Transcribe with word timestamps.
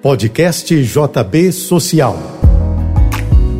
Podcast 0.00 0.72
JB 0.80 1.50
Social. 1.50 2.16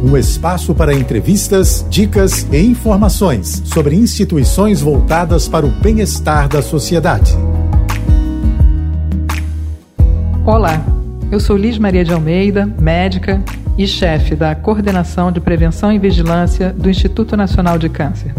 Um 0.05 0.17
espaço 0.17 0.73
para 0.73 0.95
entrevistas, 0.95 1.85
dicas 1.91 2.47
e 2.53 2.59
informações 2.59 3.61
sobre 3.67 3.97
instituições 3.97 4.81
voltadas 4.81 5.49
para 5.49 5.67
o 5.67 5.69
bem-estar 5.69 6.49
da 6.49 6.63
sociedade. 6.63 7.35
Olá, 10.47 10.81
eu 11.33 11.41
sou 11.41 11.57
Liz 11.57 11.77
Maria 11.77 12.05
de 12.05 12.13
Almeida, 12.13 12.67
médica 12.81 13.43
e 13.77 13.85
chefe 13.85 14.37
da 14.37 14.55
Coordenação 14.55 15.33
de 15.33 15.41
Prevenção 15.41 15.93
e 15.93 15.99
Vigilância 15.99 16.73
do 16.73 16.89
Instituto 16.89 17.37
Nacional 17.37 17.79
de 17.79 17.89
Câncer. 17.89 18.33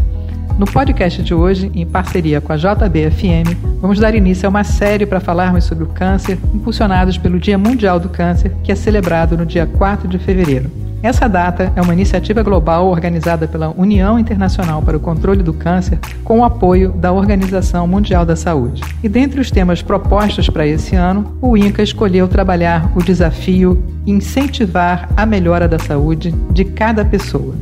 No 0.59 0.65
podcast 0.65 1.23
de 1.23 1.33
hoje, 1.33 1.71
em 1.73 1.85
parceria 1.85 2.41
com 2.41 2.51
a 2.51 2.57
JBFM, 2.57 3.55
vamos 3.79 3.97
dar 3.97 4.13
início 4.13 4.45
a 4.45 4.49
uma 4.49 4.65
série 4.65 5.05
para 5.05 5.21
falarmos 5.21 5.63
sobre 5.63 5.85
o 5.85 5.87
câncer, 5.87 6.37
impulsionados 6.53 7.17
pelo 7.17 7.39
Dia 7.39 7.57
Mundial 7.57 7.97
do 7.97 8.09
Câncer, 8.09 8.51
que 8.61 8.69
é 8.69 8.75
celebrado 8.75 9.37
no 9.37 9.45
dia 9.45 9.65
4 9.65 10.05
de 10.05 10.19
fevereiro. 10.19 10.69
Essa 11.01 11.29
data 11.29 11.71
é 11.77 11.81
uma 11.81 11.93
iniciativa 11.93 12.43
global 12.43 12.87
organizada 12.87 13.47
pela 13.47 13.69
União 13.69 14.19
Internacional 14.19 14.81
para 14.81 14.97
o 14.97 14.99
Controle 14.99 15.41
do 15.41 15.53
Câncer, 15.53 15.97
com 16.25 16.39
o 16.39 16.43
apoio 16.43 16.91
da 16.91 17.13
Organização 17.13 17.87
Mundial 17.87 18.25
da 18.25 18.35
Saúde. 18.35 18.83
E 19.01 19.07
dentre 19.07 19.39
os 19.39 19.49
temas 19.49 19.81
propostos 19.81 20.49
para 20.49 20.67
esse 20.67 20.93
ano, 20.93 21.37
o 21.41 21.55
INCA 21.55 21.81
escolheu 21.81 22.27
trabalhar 22.27 22.91
o 22.97 23.01
desafio 23.01 23.81
incentivar 24.05 25.07
a 25.15 25.25
melhora 25.25 25.69
da 25.69 25.79
saúde 25.79 26.35
de 26.51 26.65
cada 26.65 27.05
pessoa. 27.05 27.55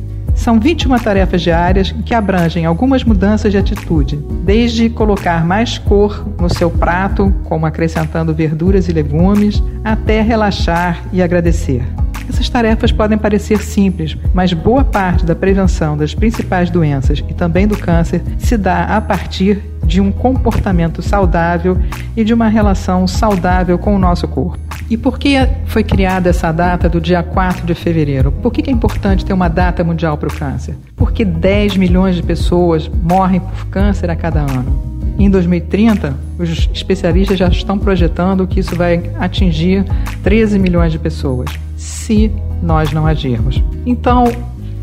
São 0.48 0.58
21 0.58 0.98
tarefas 1.00 1.42
diárias 1.42 1.94
que 2.06 2.14
abrangem 2.14 2.64
algumas 2.64 3.04
mudanças 3.04 3.52
de 3.52 3.58
atitude, 3.58 4.16
desde 4.16 4.88
colocar 4.88 5.44
mais 5.44 5.76
cor 5.76 6.26
no 6.40 6.48
seu 6.48 6.70
prato, 6.70 7.30
como 7.44 7.66
acrescentando 7.66 8.32
verduras 8.32 8.88
e 8.88 8.92
legumes, 8.92 9.62
até 9.84 10.22
relaxar 10.22 11.02
e 11.12 11.20
agradecer. 11.20 11.84
Essas 12.26 12.48
tarefas 12.48 12.90
podem 12.90 13.18
parecer 13.18 13.60
simples, 13.60 14.16
mas 14.32 14.54
boa 14.54 14.82
parte 14.82 15.26
da 15.26 15.36
prevenção 15.36 15.98
das 15.98 16.14
principais 16.14 16.70
doenças 16.70 17.22
e 17.28 17.34
também 17.34 17.68
do 17.68 17.76
câncer 17.76 18.22
se 18.38 18.56
dá 18.56 18.84
a 18.84 19.02
partir 19.02 19.62
de 19.84 20.00
um 20.00 20.10
comportamento 20.10 21.02
saudável 21.02 21.76
e 22.16 22.24
de 22.24 22.32
uma 22.32 22.48
relação 22.48 23.06
saudável 23.06 23.76
com 23.78 23.94
o 23.94 23.98
nosso 23.98 24.26
corpo. 24.26 24.67
E 24.90 24.96
por 24.96 25.18
que 25.18 25.36
foi 25.66 25.84
criada 25.84 26.30
essa 26.30 26.50
data 26.50 26.88
do 26.88 26.98
dia 26.98 27.22
4 27.22 27.66
de 27.66 27.74
fevereiro? 27.74 28.32
Por 28.32 28.50
que 28.50 28.68
é 28.68 28.72
importante 28.72 29.24
ter 29.24 29.34
uma 29.34 29.48
data 29.48 29.84
mundial 29.84 30.16
para 30.16 30.28
o 30.28 30.32
câncer? 30.32 30.76
Porque 30.96 31.26
10 31.26 31.76
milhões 31.76 32.16
de 32.16 32.22
pessoas 32.22 32.88
morrem 32.88 33.40
por 33.40 33.66
câncer 33.66 34.10
a 34.10 34.16
cada 34.16 34.40
ano. 34.40 34.88
Em 35.18 35.28
2030, 35.28 36.16
os 36.38 36.70
especialistas 36.72 37.38
já 37.38 37.48
estão 37.48 37.78
projetando 37.78 38.46
que 38.46 38.60
isso 38.60 38.74
vai 38.76 39.10
atingir 39.18 39.84
13 40.22 40.58
milhões 40.58 40.92
de 40.92 40.98
pessoas, 40.98 41.50
se 41.76 42.32
nós 42.62 42.90
não 42.90 43.06
agirmos. 43.06 43.62
Então, 43.84 44.24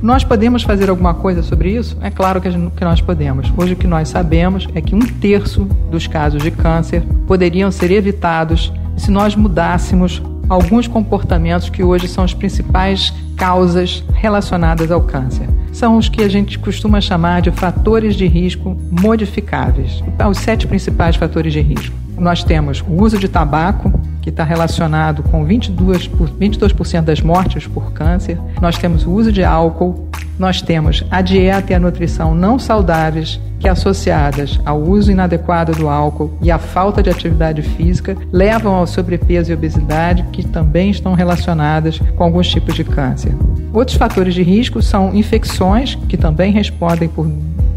nós 0.03 0.23
podemos 0.23 0.61
fazer 0.61 0.89
alguma 0.89 1.15
coisa 1.15 1.41
sobre 1.41 1.71
isso? 1.71 1.97
É 2.01 2.11
claro 2.11 2.39
que, 2.39 2.51
gente, 2.51 2.69
que 2.75 2.83
nós 2.83 3.01
podemos. 3.01 3.51
Hoje 3.57 3.73
o 3.73 3.75
que 3.75 3.87
nós 3.87 4.09
sabemos 4.09 4.67
é 4.75 4.81
que 4.81 4.93
um 4.93 4.99
terço 4.99 5.63
dos 5.89 6.05
casos 6.05 6.43
de 6.43 6.51
câncer 6.51 7.01
poderiam 7.25 7.71
ser 7.71 7.89
evitados 7.89 8.71
se 8.97 9.11
nós 9.11 9.35
mudássemos 9.35 10.21
alguns 10.47 10.87
comportamentos 10.87 11.69
que 11.69 11.83
hoje 11.83 12.07
são 12.07 12.23
as 12.23 12.33
principais 12.33 13.13
causas 13.35 14.03
relacionadas 14.13 14.91
ao 14.91 15.01
câncer. 15.01 15.47
São 15.71 15.97
os 15.97 16.07
que 16.07 16.23
a 16.23 16.29
gente 16.29 16.57
costuma 16.57 17.01
chamar 17.01 17.41
de 17.41 17.51
fatores 17.51 18.15
de 18.15 18.25
risco 18.27 18.77
modificáveis. 18.89 20.01
Os 20.29 20.37
sete 20.37 20.67
principais 20.67 21.15
fatores 21.15 21.51
de 21.51 21.61
risco. 21.61 21.95
Nós 22.17 22.43
temos 22.43 22.83
o 22.87 23.03
uso 23.03 23.17
de 23.17 23.27
tabaco, 23.27 23.91
que 24.25 24.31
está 24.31 24.43
relacionado 24.43 25.21
com 25.21 25.45
22%, 25.45 26.31
22 26.39 26.73
das 27.03 27.21
mortes 27.21 27.67
por 27.67 27.93
câncer. 27.93 28.39
Nós 28.59 28.75
temos 28.75 29.05
o 29.05 29.11
uso 29.11 29.31
de 29.31 29.43
álcool, 29.43 30.09
nós 30.39 30.63
temos 30.63 31.05
a 31.11 31.21
dieta 31.21 31.71
e 31.71 31.75
a 31.75 31.79
nutrição 31.79 32.33
não 32.33 32.57
saudáveis, 32.57 33.39
que 33.59 33.69
associadas 33.69 34.59
ao 34.65 34.81
uso 34.81 35.11
inadequado 35.11 35.73
do 35.73 35.87
álcool 35.87 36.35
e 36.41 36.49
à 36.49 36.57
falta 36.57 37.03
de 37.03 37.09
atividade 37.11 37.61
física 37.61 38.17
levam 38.31 38.73
ao 38.73 38.87
sobrepeso 38.87 39.51
e 39.51 39.53
obesidade, 39.53 40.25
que 40.31 40.43
também 40.43 40.89
estão 40.89 41.13
relacionadas 41.13 41.99
com 42.15 42.23
alguns 42.23 42.47
tipos 42.47 42.73
de 42.73 42.83
câncer. 42.83 43.31
Outros 43.71 43.95
fatores 43.95 44.33
de 44.33 44.41
risco 44.41 44.81
são 44.81 45.13
infecções, 45.13 45.93
que 46.09 46.17
também 46.17 46.51
respondem 46.51 47.07
por 47.07 47.27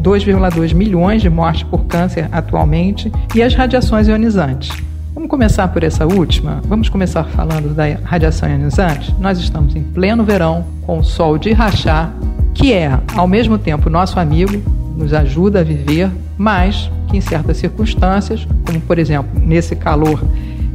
2,2 0.02 0.72
milhões 0.72 1.20
de 1.20 1.28
mortes 1.28 1.64
por 1.64 1.84
câncer 1.84 2.26
atualmente, 2.32 3.12
e 3.34 3.42
as 3.42 3.52
radiações 3.52 4.08
ionizantes. 4.08 4.87
Vamos 5.18 5.30
começar 5.30 5.66
por 5.66 5.82
essa 5.82 6.06
última? 6.06 6.62
Vamos 6.64 6.88
começar 6.88 7.24
falando 7.24 7.74
da 7.74 7.82
radiação 8.04 8.48
ionizante? 8.48 9.12
Nós 9.18 9.36
estamos 9.40 9.74
em 9.74 9.82
pleno 9.82 10.22
verão, 10.22 10.64
com 10.86 11.00
o 11.00 11.04
sol 11.04 11.36
de 11.36 11.52
rachar, 11.52 12.14
que 12.54 12.72
é, 12.72 12.96
ao 13.16 13.26
mesmo 13.26 13.58
tempo, 13.58 13.90
nosso 13.90 14.20
amigo, 14.20 14.62
nos 14.96 15.12
ajuda 15.12 15.58
a 15.58 15.64
viver, 15.64 16.08
mas 16.38 16.88
que 17.08 17.16
em 17.16 17.20
certas 17.20 17.56
circunstâncias, 17.56 18.46
como 18.64 18.80
por 18.80 18.96
exemplo 18.96 19.28
nesse 19.42 19.74
calor 19.74 20.22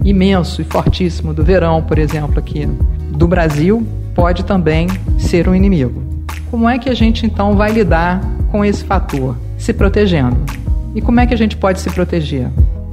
imenso 0.04 0.62
e 0.62 0.66
fortíssimo 0.66 1.34
do 1.34 1.42
verão, 1.42 1.82
por 1.82 1.98
exemplo, 1.98 2.38
aqui 2.38 2.66
do 3.12 3.30
Brasil, 3.30 3.88
pode 4.14 4.44
também 4.44 4.88
ser 5.18 5.48
um 5.48 5.56
inimigo. 5.56 6.04
Como 6.52 6.68
é 6.68 6.78
que 6.78 6.90
a 6.90 6.94
gente 6.94 7.26
então 7.26 7.56
vai 7.56 7.72
lidar 7.72 8.20
com 8.52 8.66
esse 8.66 8.84
fator? 8.84 9.38
Se 9.58 9.72
protegendo. 9.72 10.36
E 10.94 11.02
como 11.02 11.22
é 11.22 11.26
que 11.26 11.34
a 11.34 11.38
gente 11.38 11.56
pode 11.56 11.80
se 11.80 11.90
proteger? 11.90 12.50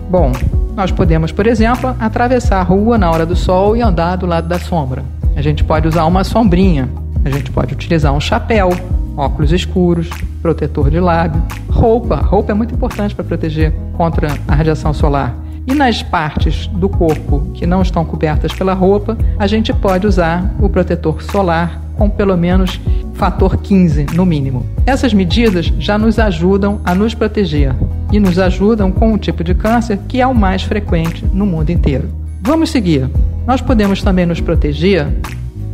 Bom, 0.09 0.31
nós 0.81 0.91
podemos, 0.91 1.31
por 1.31 1.47
exemplo, 1.47 1.95
atravessar 2.01 2.59
a 2.59 2.63
rua 2.63 2.97
na 2.97 3.11
hora 3.11 3.27
do 3.27 3.37
sol 3.37 3.77
e 3.77 3.83
andar 3.83 4.17
do 4.17 4.25
lado 4.25 4.49
da 4.49 4.59
sombra. 4.59 5.05
A 5.37 5.43
gente 5.43 5.63
pode 5.63 5.87
usar 5.87 6.07
uma 6.07 6.25
sombrinha, 6.25 6.89
a 7.23 7.29
gente 7.29 7.51
pode 7.51 7.75
utilizar 7.75 8.15
um 8.15 8.21
chapéu, 8.21 8.71
óculos 9.15 9.53
escuros, 9.53 10.09
protetor 10.41 10.91
de 10.91 10.99
lábio, 10.99 11.43
roupa. 11.69 12.17
Roupa 12.17 12.53
é 12.53 12.55
muito 12.55 12.75
importante 12.75 13.15
para 13.15 13.23
proteger 13.23 13.75
contra 13.93 14.29
a 14.49 14.55
radiação 14.55 14.95
solar. 14.95 15.37
E 15.67 15.75
nas 15.75 16.03
partes 16.03 16.67
do 16.69 16.89
corpo 16.89 17.51
que 17.53 17.67
não 17.67 17.83
estão 17.83 18.03
cobertas 18.03 18.51
pela 18.55 18.73
roupa, 18.73 19.19
a 19.39 19.47
gente 19.47 19.75
pode 19.75 20.07
usar 20.07 20.51
o 20.59 20.67
protetor 20.71 21.23
solar 21.23 21.79
com 21.99 22.09
pelo 22.09 22.39
menos 22.39 22.81
fator 23.13 23.59
15 23.59 24.07
no 24.15 24.25
mínimo. 24.25 24.65
Essas 24.87 25.13
medidas 25.13 25.67
já 25.79 25.99
nos 25.99 26.19
ajudam 26.19 26.81
a 26.87 26.95
nos 26.95 27.13
proteger 27.13 27.75
e 28.13 28.21
nos 28.21 28.39
ajudam 28.39 28.91
com 28.91 29.13
o 29.13 29.19
tipo 29.19 29.45
de 29.45 29.55
câncer 29.55 29.99
que 30.09 30.21
é 30.21 30.27
o 30.27 30.35
mais 30.35 30.63
frequente 30.63 31.25
no 31.33 31.47
mundo 31.47 31.71
inteiro. 31.71 32.09
Vamos 32.41 32.71
seguir. 32.71 33.09
Nós 33.47 33.61
podemos 33.61 34.03
também 34.03 34.27
nos 34.27 34.41
proteger 34.41 35.07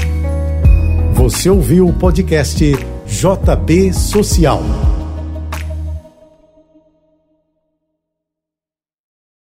Você 1.14 1.50
ouviu 1.50 1.88
o 1.88 1.94
podcast 1.94 2.76
JB 3.06 3.94
Social. 3.94 4.64